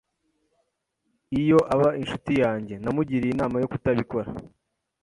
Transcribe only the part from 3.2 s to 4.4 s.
inama yo kutabikora.